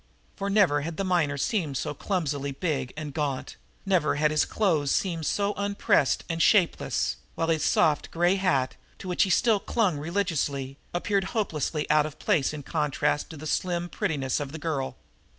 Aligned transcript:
For 0.35 0.49
never 0.49 0.81
had 0.81 0.97
the 0.97 1.03
miner 1.03 1.37
seemed 1.37 1.77
so 1.77 1.93
clumsily 1.93 2.51
big 2.51 2.91
and 2.97 3.13
gaunt, 3.13 3.55
never 3.85 4.15
had 4.15 4.31
his 4.31 4.45
clothes 4.45 4.89
seemed 4.89 5.27
so 5.27 5.53
unpressed 5.57 6.23
and 6.27 6.41
shapeless, 6.41 7.17
while 7.35 7.49
his 7.49 7.61
soft 7.63 8.09
gray 8.09 8.33
hat, 8.37 8.77
to 8.97 9.07
which 9.07 9.21
he 9.21 9.29
still 9.29 9.59
clung 9.59 9.99
religiously, 9.99 10.79
appeared 10.91 11.25
hopelessly 11.37 11.87
out 11.91 12.07
of 12.07 12.17
place 12.17 12.51
in 12.51 12.63
contrast 12.63 13.29
with 13.29 13.41
the 13.41 13.45
slim 13.45 13.89
prettiness 13.89 14.39
of 14.39 14.51
the 14.53 14.57
girl. 14.57 14.97